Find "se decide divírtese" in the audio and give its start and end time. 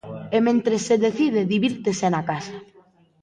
0.87-2.05